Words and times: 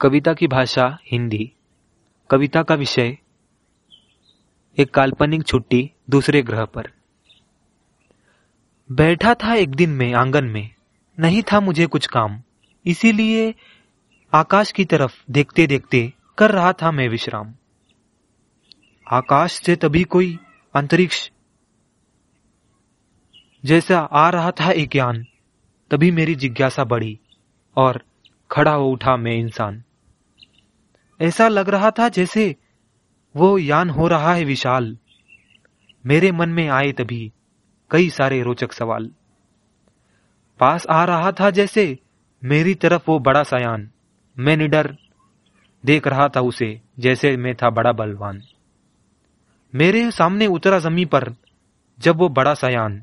कविता 0.00 0.34
की 0.34 0.46
भाषा 0.46 0.98
हिंदी, 1.12 1.52
कविता 2.30 2.62
का 2.62 2.74
विषय, 2.74 3.18
एक 4.78 4.90
काल्पनिक 4.94 5.46
छुट्टी 5.46 5.90
दूसरे 6.10 6.42
ग्रह 6.42 6.64
पर। 6.64 6.92
बैठा 8.92 9.34
था 9.34 9.54
एक 9.54 9.70
दिन 9.70 9.90
में 9.90 10.14
आँगन 10.14 10.44
में, 10.44 10.70
नहीं 11.20 11.42
था 11.42 11.60
मुझे 11.60 11.86
कुछ 11.86 12.06
काम, 12.06 12.42
इसीलिए 12.86 13.54
आकाश 14.34 14.72
की 14.72 14.84
तरफ़ 14.84 15.24
देखते 15.30 15.66
देखते 15.66 16.12
कर 16.38 16.50
रहा 16.50 16.72
था 16.72 16.90
मैं 16.90 17.08
विश्राम। 17.08 17.54
आकाश 19.12 19.52
से 19.52 19.76
तभी 19.76 20.04
कोई 20.04 20.38
अंतरिक्ष 20.74 21.30
जैसा 23.64 24.00
आ 24.00 24.30
रहा 24.30 24.50
था 24.50 24.70
एक 24.70 24.96
यान, 24.96 25.26
तभी 25.90 26.10
मेरी 26.10 26.34
जिज्ञासा 26.34 26.84
बढ़ी 26.84 27.18
और 27.76 28.02
खड़ा 28.50 28.72
हो 28.72 28.90
उठा 28.90 29.16
मैं 29.16 29.32
इंसान। 29.32 29.84
ऐसा 31.20 31.48
लग 31.48 31.68
रहा 31.68 31.90
था 31.90 32.08
जैसे 32.08 32.56
वो 33.36 33.58
यान 33.58 33.90
हो 33.90 34.08
रहा 34.08 34.34
है 34.34 34.44
विशाल। 34.44 34.98
मेरे 36.06 36.32
मन 36.32 36.48
में 36.48 36.68
आए 36.68 36.92
तभी 36.92 37.32
कई 37.90 38.10
सारे 38.10 38.42
रोचक 38.42 38.72
सवाल। 38.72 39.10
पास 40.60 40.86
आ 40.90 41.04
रहा 41.04 41.32
था 41.32 41.50
जैसे 41.50 41.98
मेरी 42.44 42.74
तरफ़ 42.74 43.02
वो 43.08 43.18
बड़ा 43.18 43.42
सयान 43.42 43.90
मैं 44.38 44.56
निडर 44.56 44.96
देख 45.86 46.06
रहा 46.06 46.28
था 46.28 46.40
उसे, 46.40 46.80
जैसे 46.98 47.36
मैं 47.36 47.54
था 47.54 47.70
बड़ा 47.70 47.92
बलवान। 47.92 48.42
मेरे 49.74 50.10
सामने 50.10 50.46
उतरा 50.46 50.78
जमी 50.78 51.04
पर 51.04 51.34
जब 51.98 52.16
वो 52.16 52.28
बड़ा 52.28 52.54
सयान 52.54 53.02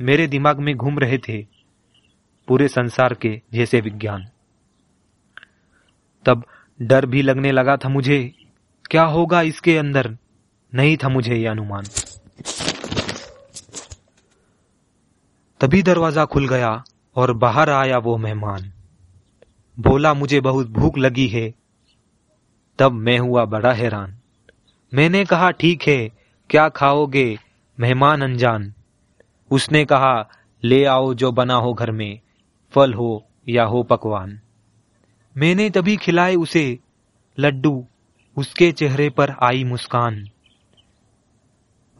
मेरे 0.00 0.26
दिमाग 0.26 0.58
में 0.58 0.76
घूम 0.76 0.98
रहे 0.98 1.18
थे, 1.18 1.42
पूरे 2.48 2.68
संसार 2.68 3.14
के 3.14 3.42
जैसे 3.52 3.80
विज्ञान। 3.80 4.26
तब 6.24 6.44
डर 6.82 7.06
भी 7.06 7.22
लगने 7.22 7.52
लगा 7.52 7.76
था 7.76 7.88
मुझे। 7.88 8.34
क्या 8.90 9.02
होगा 9.02 9.42
इसके 9.42 9.78
अंदर? 9.78 10.16
नहीं 10.74 10.96
था 10.96 11.08
मुझे 11.08 11.34
यह 11.34 11.50
अनुमान। 11.50 11.84
तभी 15.60 15.82
दरवाज़ा 15.82 16.24
खुल 16.24 16.48
गया 16.48 16.84
और 17.16 17.32
बाहर 17.32 17.70
आया 17.70 17.98
वो 17.98 18.16
मेहमान। 18.16 18.72
बोला, 19.78 20.14
मुझे 20.14 20.40
बहुत 20.40 20.66
भूख 20.66 20.98
लगी 20.98 21.28
है। 21.28 21.54
तब 22.78 22.92
मैं 22.92 23.18
हुआ 23.18 23.44
बड़ा 23.44 23.72
हैरान। 23.72 24.18
मैंने 24.94 25.24
कहा, 25.24 25.50
ठीक 25.50 25.82
है, 25.82 26.10
क्या 26.50 26.68
खाओगे 26.68 27.38
मेहमान 27.80 28.22
अनजान? 28.22 28.74
उसने 29.50 29.84
कहा, 29.84 30.28
ले 30.64 30.84
आओ 30.84 31.14
जो 31.14 31.32
बना 31.32 31.54
हो 31.54 31.72
घर 31.72 31.90
में, 31.90 32.20
फल 32.74 32.94
हो 32.94 33.26
या 33.48 33.64
हो 33.64 33.82
पकवान। 33.82 34.40
मैंने 35.36 35.70
तभी 35.70 35.96
खिलाए 35.96 36.34
उसे। 36.34 36.78
लड्डू, 37.38 37.86
उसके 38.36 38.72
चेहरे 38.72 39.10
पर 39.10 39.30
आई 39.42 39.64
मुस्कान। 39.64 40.28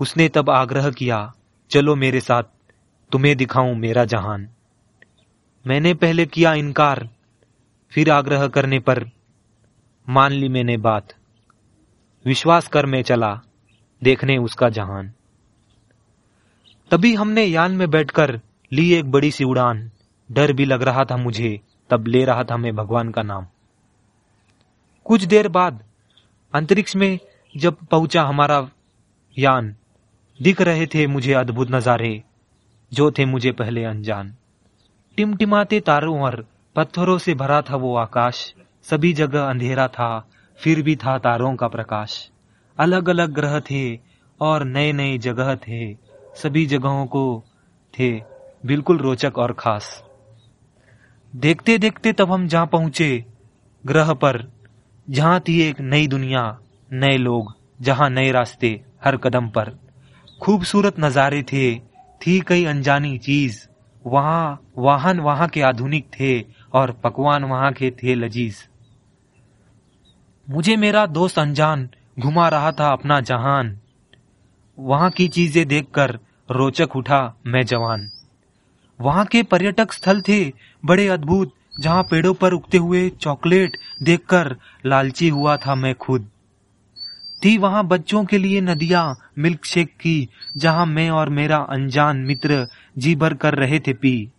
उसने 0.00 0.28
तब 0.28 0.50
आग्रह 0.50 0.90
किया, 0.90 1.32
चलो 1.70 1.96
मेरे 1.96 2.20
साथ, 2.20 2.42
तुम्हें 3.12 3.36
दिखाऊँ 3.36 3.74
मेरा 3.74 4.04
जहान। 4.04 4.48
मैंने 5.66 5.94
पहले 5.94 6.26
किया 6.26 6.54
इनकार, 6.54 7.08
फिर 7.90 8.10
आग्रह 8.10 8.48
करने 8.48 8.78
पर, 8.78 9.10
मान 10.08 10.32
ली 10.32 10.48
मैंने 10.48 10.76
बात। 10.76 11.14
विश्वास 12.24 12.68
कर 12.68 12.86
मैं 12.86 13.02
चला, 13.02 13.40
देखने 14.02 14.38
उसका 14.38 14.68
जहान। 14.68 15.12
तभी 16.90 17.14
हमने 17.14 17.44
यान 17.44 17.72
में 17.72 17.90
बैठकर 17.90 18.40
ली 18.72 18.94
एक 18.94 19.10
बड़ी 19.10 19.30
सी 19.30 19.44
उड़ान। 19.44 19.90
डर 20.32 20.52
भी 20.52 20.64
लग 20.64 20.82
रहा 20.82 21.04
था 21.04 21.16
मुझे। 21.16 21.60
तब 21.90 22.06
ले 22.06 22.24
रहा 22.24 22.44
था 22.44 22.56
मैं 22.56 22.76
भगवान 22.76 23.10
का 23.10 23.22
नाम। 23.22 23.46
कुछ 25.04 25.24
देर 25.24 25.48
बाद, 25.48 25.84
अंतरिक्ष 26.54 26.96
में 26.96 27.18
जब 27.56 27.74
पहुँचा 27.74 28.22
हमारा 28.22 28.70
यान, 29.38 29.76
दिख 30.42 30.60
रहे 30.60 30.86
थे 30.86 31.06
मुझे 31.06 31.32
अद्भुत 31.32 31.70
नजारे, 31.70 32.22
जो 32.92 33.10
थे 33.10 33.24
मुझे 33.24 33.52
पहले 33.52 33.84
अनजान। 33.84 34.34
टिमटिमाते 35.16 35.80
तारों 35.80 36.20
और 36.20 36.46
पत्थरों 36.76 37.18
से 37.18 37.34
भरा 37.34 37.62
था 37.62 37.76
वो 37.76 37.96
आकाश, 37.96 38.54
सभी 38.82 39.12
जगह 39.12 39.44
अंधेरा 39.44 39.88
था, 39.88 40.28
फिर 40.56 40.82
भी 40.82 40.96
था 40.96 41.18
तारों 41.18 41.56
का 41.56 41.68
प्रकाश। 41.68 42.30
अलग 42.78 43.08
अलग 43.08 43.30
ग्रह 43.30 43.60
थे 43.60 43.98
और 44.40 44.64
नए 44.64 44.92
नए 44.92 45.18
जगह 45.18 45.56
थे, 45.56 45.94
सभी 46.34 46.66
जगहों 46.66 47.06
को 47.06 47.44
थे, 47.98 48.22
बिल्कुल 48.66 48.98
रोचक 48.98 49.38
और 49.38 49.52
खास। 49.52 50.04
देखते 51.36 51.78
देखते 51.78 52.12
तब 52.12 52.32
हम 52.32 52.48
जहाँ 52.48 52.66
पहुँचे, 52.66 53.24
ग्रह 53.86 54.12
पर, 54.12 54.52
जहाँ 55.10 55.40
थी 55.40 55.60
एक 55.62 55.80
नई 55.80 56.06
दुनिया, 56.06 56.58
नए 56.92 57.16
लोग, 57.16 57.54
जहाँ 57.80 58.10
नए 58.10 58.30
रास्ते, 58.30 58.80
हर 59.04 59.16
कदम 59.16 59.48
पर। 59.48 59.78
खूबसूरत 60.42 60.94
नजारे 61.00 61.42
थे, 61.42 61.78
थी 62.26 62.40
कई 62.40 62.64
अनजानी 62.64 63.18
चीज़। 63.18 63.68
वहाँ, 64.06 64.60
वाहन 64.78 65.20
वहाँ 65.20 65.48
के 65.48 65.62
आधुनिक 65.62 66.06
थे 66.20 66.40
और 66.72 66.92
पकवान 66.92 67.44
वहाँ 67.44 67.72
के 67.72 67.90
थे 67.90 68.14
लजीज। 68.14 68.68
मुझे 70.50 70.76
मेरा 70.76 71.06
दोस्त 71.06 71.38
अनजान 71.38 71.88
घुमा 72.18 72.48
रहा 72.48 72.72
था 72.72 72.92
अपना 72.92 73.20
जहान। 73.20 73.78
वहाँ 74.78 75.10
की 75.10 75.28
चीज़ें 75.28 75.68
देखकर 75.68 76.18
रोचक 76.50 76.96
उठा 76.96 77.36
मैं 77.46 77.62
जवान। 77.62 78.10
वहाँ 79.00 79.24
के 79.24 79.42
पर्यटक 79.42 79.92
स्थल 79.92 80.20
थे, 80.20 80.52
बड़े 80.84 81.06
अद्भुत, 81.08 81.54
जहाँ 81.80 82.02
पेड़ों 82.02 82.34
पर 82.34 82.52
उगते 82.52 82.78
हुए 82.78 83.08
चॉकलेट 83.10 83.76
देखकर 84.02 84.56
लालची 84.86 85.28
हुआ 85.28 85.56
था 85.56 85.74
मैं 85.74 85.94
खुद। 85.94 86.28
थी 87.44 87.56
वहाँ 87.58 87.86
बच्चों 87.86 88.24
के 88.24 88.38
लिए 88.38 88.60
नदियाँ 88.60 89.32
मिल्क 89.38 89.64
शेक 89.64 89.88
की, 89.88 90.28
जहाँ 90.56 90.86
मैं 90.86 91.08
और 91.10 91.28
मेरा 91.28 91.56
अनजान 91.70 92.16
मित्र 92.16 92.66
जी 92.98 93.14
भर 93.16 93.34
कर 93.34 93.54
रहे 93.54 93.80
थे 93.80 93.92
पी। 93.92 94.30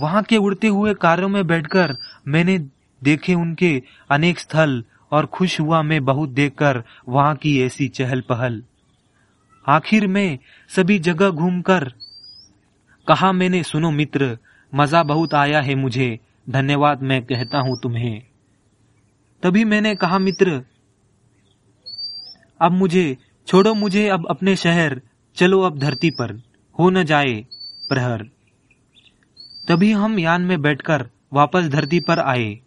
वहाँ 0.00 0.22
के 0.22 0.36
उड़ते 0.36 0.66
हुए 0.66 0.94
कारों 0.94 1.28
में 1.28 1.46
बैठकर 1.46 1.96
मैंने 2.28 2.58
देखे 3.02 3.34
उनके 3.34 3.82
अनेक 4.10 4.38
स्थल, 4.38 4.82
और 5.12 5.26
खुश 5.26 5.60
हुआ 5.60 5.82
मैं 5.82 6.04
बहुत 6.04 6.28
देखकर 6.28 6.82
वहाँ 7.08 7.34
की 7.36 7.60
ऐसी 7.62 7.88
चहल 7.88 8.20
पहल 8.20 8.62
आखिर 9.64 10.06
में 10.06 10.38
सभी 10.70 10.98
जगह 10.98 11.30
घूमकर 11.30 11.92
कहा 13.10 13.32
मैंने, 13.32 13.62
सुनो 13.62 13.90
मित्र, 13.90 14.38
मज़ा 14.74 15.02
बहुत 15.02 15.34
आया 15.34 15.60
है 15.60 15.74
मुझे, 15.74 16.20
धन्यवाद 16.50 17.02
मैं 17.02 17.24
कहता 17.24 17.58
हूँ 17.58 17.80
तुम्हें। 17.82 18.22
तभी 19.42 19.64
मैंने 19.64 19.94
कहा, 19.94 20.18
मित्र, 20.18 20.62
अब 22.60 22.72
मुझे, 22.72 23.18
छोड़ो 23.46 23.74
मुझे 23.74 24.08
अब 24.08 24.26
अपने 24.30 24.56
शहर, 24.56 25.02
चलो 25.36 25.60
अब 25.60 25.78
धरती 25.78 26.10
पर, 26.10 26.42
हो 26.78 26.90
न 26.90 27.04
जाए 27.04 27.46
प्रहर। 27.88 28.22
तभी 29.68 29.92
हम 29.92 30.18
यान 30.18 30.42
में 30.42 30.62
बैठकर 30.62 31.08
वापस 31.32 31.64
धरती 31.64 32.00
पर 32.00 32.18
आए। 32.18 32.60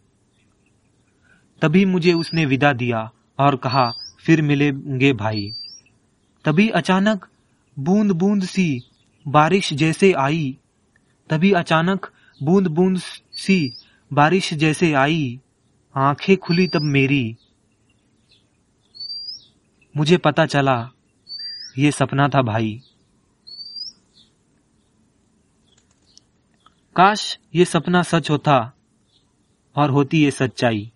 तभी 1.62 1.86
मुझे 1.86 2.14
उसने 2.14 2.46
विदा 2.46 2.74
दिया 2.74 3.12
और 3.40 3.56
कहा, 3.56 3.92
फिर 4.25 4.42
मिलेंगे 4.42 5.14
भाई। 5.14 5.52
तभी 6.46 6.70
अचानक 6.70 7.28
बूंद 7.80 8.12
बूंद 8.12 8.44
सी 8.44 8.90
बारिश 9.28 9.74
जैसे 9.74 10.14
आई, 10.14 10.58
तभी 11.30 11.52
अचानक 11.52 12.12
बूंद 12.44 12.68
बूंद 12.68 12.98
सी 13.32 13.74
बारिश 14.14 14.54
जैसे 14.54 14.94
आई, 14.94 15.40
आँखें 15.96 16.38
खुली 16.38 16.68
तब 16.68 16.82
मेरी। 16.82 17.38
मुझे 19.98 20.18
पता 20.18 20.46
चला, 20.46 20.92
ये 21.78 21.92
सपना 21.92 22.28
था 22.28 22.42
भाई। 22.42 22.82
काश 26.96 27.40
ये 27.56 27.66
सपना 27.66 28.04
सच 28.04 28.30
होता 28.30 28.74
और 29.76 29.90
होती 29.90 30.24
ये 30.24 30.32
सच्चाई। 30.32 30.93